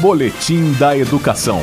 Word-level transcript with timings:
Boletim 0.00 0.72
da 0.72 0.96
Educação. 0.96 1.60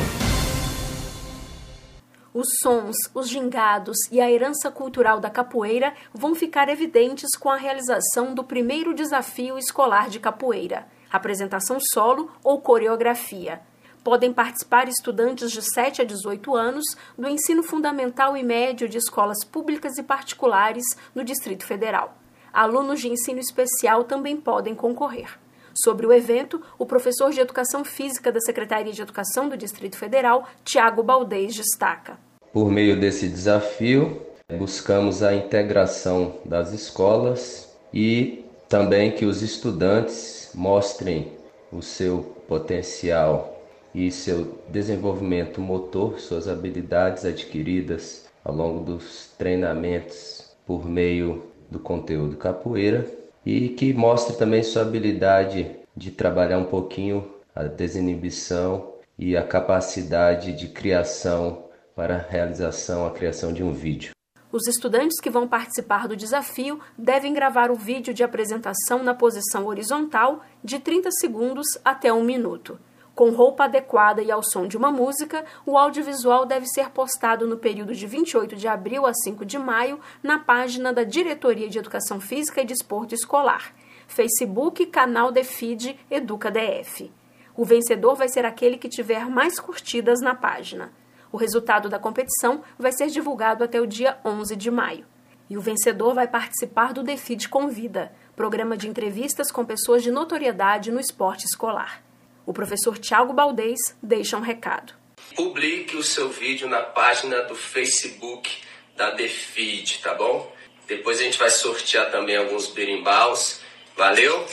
Os 2.32 2.48
sons, 2.62 2.96
os 3.14 3.28
gingados 3.28 3.98
e 4.10 4.22
a 4.22 4.30
herança 4.30 4.70
cultural 4.70 5.20
da 5.20 5.28
capoeira 5.28 5.92
vão 6.14 6.34
ficar 6.34 6.70
evidentes 6.70 7.28
com 7.38 7.50
a 7.50 7.56
realização 7.56 8.34
do 8.34 8.42
primeiro 8.42 8.94
desafio 8.94 9.58
escolar 9.58 10.08
de 10.08 10.18
capoeira, 10.18 10.86
apresentação 11.12 11.76
solo 11.92 12.30
ou 12.42 12.58
coreografia. 12.62 13.60
Podem 14.02 14.32
participar 14.32 14.88
estudantes 14.88 15.52
de 15.52 15.60
7 15.60 16.00
a 16.00 16.04
18 16.04 16.56
anos 16.56 16.84
do 17.18 17.28
ensino 17.28 17.62
fundamental 17.62 18.34
e 18.34 18.42
médio 18.42 18.88
de 18.88 18.96
escolas 18.96 19.44
públicas 19.44 19.98
e 19.98 20.02
particulares 20.02 20.84
no 21.14 21.22
Distrito 21.22 21.66
Federal. 21.66 22.16
Alunos 22.50 22.98
de 22.98 23.08
ensino 23.08 23.40
especial 23.40 24.04
também 24.04 24.38
podem 24.38 24.74
concorrer. 24.74 25.41
Sobre 25.74 26.06
o 26.06 26.12
evento, 26.12 26.60
o 26.78 26.84
professor 26.84 27.30
de 27.32 27.40
Educação 27.40 27.84
Física 27.84 28.30
da 28.30 28.40
Secretaria 28.40 28.92
de 28.92 29.02
Educação 29.02 29.48
do 29.48 29.56
Distrito 29.56 29.96
Federal, 29.96 30.46
Tiago 30.64 31.02
Baldez, 31.02 31.54
destaca. 31.54 32.18
Por 32.52 32.70
meio 32.70 33.00
desse 33.00 33.28
desafio, 33.28 34.20
buscamos 34.58 35.22
a 35.22 35.34
integração 35.34 36.36
das 36.44 36.72
escolas 36.72 37.74
e 37.92 38.44
também 38.68 39.12
que 39.12 39.24
os 39.24 39.42
estudantes 39.42 40.50
mostrem 40.54 41.32
o 41.72 41.80
seu 41.80 42.36
potencial 42.46 43.62
e 43.94 44.10
seu 44.10 44.58
desenvolvimento 44.68 45.60
motor, 45.60 46.18
suas 46.18 46.48
habilidades 46.48 47.24
adquiridas 47.24 48.26
ao 48.44 48.54
longo 48.54 48.84
dos 48.84 49.30
treinamentos 49.38 50.50
por 50.66 50.86
meio 50.86 51.44
do 51.70 51.78
conteúdo 51.78 52.36
capoeira 52.36 53.21
e 53.44 53.68
que 53.70 53.92
mostre 53.92 54.36
também 54.36 54.62
sua 54.62 54.82
habilidade 54.82 55.76
de 55.96 56.10
trabalhar 56.10 56.58
um 56.58 56.64
pouquinho 56.64 57.30
a 57.54 57.64
desinibição 57.64 58.92
e 59.18 59.36
a 59.36 59.42
capacidade 59.42 60.52
de 60.52 60.68
criação 60.68 61.64
para 61.94 62.16
a 62.16 62.18
realização, 62.18 63.06
a 63.06 63.10
criação 63.10 63.52
de 63.52 63.62
um 63.62 63.72
vídeo. 63.72 64.12
Os 64.50 64.66
estudantes 64.66 65.18
que 65.18 65.30
vão 65.30 65.48
participar 65.48 66.06
do 66.06 66.16
desafio 66.16 66.78
devem 66.96 67.32
gravar 67.32 67.70
o 67.70 67.74
vídeo 67.74 68.12
de 68.12 68.22
apresentação 68.22 69.02
na 69.02 69.14
posição 69.14 69.66
horizontal 69.66 70.42
de 70.62 70.78
30 70.78 71.10
segundos 71.12 71.66
até 71.84 72.12
um 72.12 72.22
minuto. 72.22 72.78
Com 73.14 73.28
roupa 73.30 73.64
adequada 73.64 74.22
e 74.22 74.30
ao 74.30 74.42
som 74.42 74.66
de 74.66 74.74
uma 74.74 74.90
música, 74.90 75.44
o 75.66 75.76
audiovisual 75.76 76.46
deve 76.46 76.66
ser 76.66 76.88
postado 76.90 77.46
no 77.46 77.58
período 77.58 77.94
de 77.94 78.06
28 78.06 78.56
de 78.56 78.66
abril 78.66 79.04
a 79.04 79.12
5 79.12 79.44
de 79.44 79.58
maio 79.58 80.00
na 80.22 80.38
página 80.38 80.94
da 80.94 81.04
Diretoria 81.04 81.68
de 81.68 81.78
Educação 81.78 82.18
Física 82.18 82.62
e 82.62 82.64
Desporto 82.64 83.14
Escolar, 83.14 83.74
Facebook 84.08 84.86
canal 84.86 85.30
Defid 85.30 85.94
Educa 86.10 86.50
DF. 86.50 87.12
O 87.54 87.66
vencedor 87.66 88.14
vai 88.14 88.30
ser 88.30 88.46
aquele 88.46 88.78
que 88.78 88.88
tiver 88.88 89.26
mais 89.26 89.60
curtidas 89.60 90.22
na 90.22 90.34
página. 90.34 90.90
O 91.30 91.36
resultado 91.36 91.90
da 91.90 91.98
competição 91.98 92.62
vai 92.78 92.92
ser 92.92 93.08
divulgado 93.08 93.62
até 93.62 93.78
o 93.78 93.86
dia 93.86 94.18
11 94.24 94.56
de 94.56 94.70
maio. 94.70 95.04
E 95.50 95.58
o 95.58 95.60
vencedor 95.60 96.14
vai 96.14 96.26
participar 96.26 96.94
do 96.94 97.02
Defid 97.02 97.46
Convida, 97.48 98.10
programa 98.34 98.74
de 98.74 98.88
entrevistas 98.88 99.50
com 99.50 99.66
pessoas 99.66 100.02
de 100.02 100.10
notoriedade 100.10 100.90
no 100.90 100.98
esporte 100.98 101.44
escolar. 101.44 102.02
O 102.44 102.52
professor 102.52 102.98
Tiago 102.98 103.32
Baldez 103.32 103.78
deixa 104.02 104.36
um 104.36 104.40
recado. 104.40 104.94
Publique 105.36 105.96
o 105.96 106.02
seu 106.02 106.28
vídeo 106.28 106.68
na 106.68 106.82
página 106.82 107.42
do 107.42 107.54
Facebook 107.54 108.50
da 108.96 109.10
Defeed, 109.10 110.00
tá 110.02 110.14
bom? 110.14 110.54
Depois 110.86 111.20
a 111.20 111.22
gente 111.22 111.38
vai 111.38 111.50
sortear 111.50 112.10
também 112.10 112.36
alguns 112.36 112.66
berimbaus. 112.66 113.60
Valeu? 113.96 114.46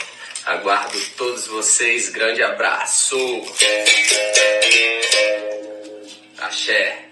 Aguardo 0.46 0.98
todos 1.16 1.46
vocês. 1.46 2.08
Grande 2.08 2.42
abraço. 2.42 3.16
Axé. 6.38 7.09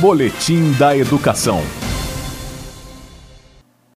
Boletim 0.00 0.72
da 0.78 0.96
Educação. 0.96 1.60